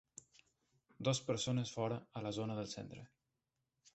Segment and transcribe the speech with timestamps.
[1.07, 3.07] Dos persones fora a la zona del centre.